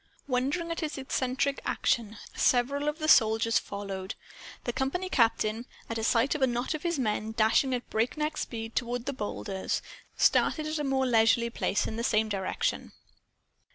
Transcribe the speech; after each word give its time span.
Wondering 0.27 0.71
at 0.71 0.79
his 0.79 0.97
eccentric 0.97 1.61
action, 1.63 2.17
several 2.35 2.87
of 2.89 2.97
the 2.97 3.07
soldiers 3.07 3.59
followed. 3.59 4.15
The 4.63 4.73
company 4.73 5.09
captain, 5.09 5.67
at 5.91 6.03
sight 6.03 6.33
of 6.33 6.41
a 6.41 6.47
knot 6.47 6.73
of 6.73 6.81
his 6.81 6.97
men 6.97 7.33
dashing 7.33 7.71
at 7.75 7.87
breakneck 7.91 8.37
speed 8.37 8.75
toward 8.75 9.05
the 9.05 9.13
boulders, 9.13 9.83
started 10.17 10.65
at 10.65 10.79
a 10.79 10.83
more 10.83 11.05
leisurely 11.05 11.51
pace 11.51 11.85
in 11.85 11.97
the 11.97 12.03
same 12.03 12.29
direction. 12.29 12.93